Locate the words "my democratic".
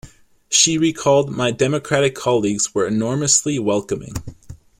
1.29-2.15